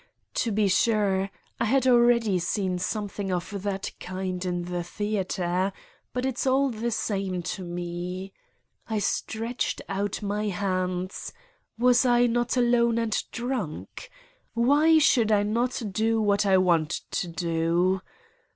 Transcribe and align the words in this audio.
To 0.41 0.51
be 0.51 0.67
sure, 0.67 1.29
I 1.59 1.65
had 1.65 1.85
already 1.85 2.39
seen 2.39 2.79
something 2.79 3.31
of 3.31 3.61
that 3.61 3.91
kind 3.99 4.43
in 4.43 4.63
the 4.63 4.83
theater, 4.83 5.71
but 6.11 6.25
it's 6.25 6.47
all 6.47 6.71
the 6.71 6.89
same 6.89 7.43
to 7.43 7.63
me: 7.63 8.33
I 8.89 8.97
stretched 8.97 9.79
out 9.87 10.23
my 10.23 10.47
hands 10.47 11.31
was 11.77 12.03
I 12.03 12.25
not 12.25 12.57
alone 12.57 12.97
and 12.97 13.15
drunk! 13.31 14.09
Why 14.55 14.97
should 14.97 15.31
I 15.31 15.43
not 15.43 15.79
do 15.91 16.19
what 16.19 16.47
I 16.47 16.57
want 16.57 17.01
to 17.11 17.27
do? 17.27 18.01